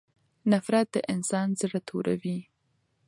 نفرت 0.51 0.87
د 0.93 0.95
انسان 1.13 1.47
زړه 1.61 1.79
توروي. 1.87 2.39